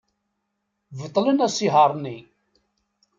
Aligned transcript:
Beṭlen 0.97 1.43
asihaṛ-nni. 1.47 2.17